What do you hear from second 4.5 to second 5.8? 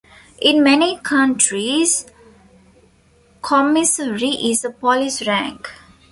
a police rank.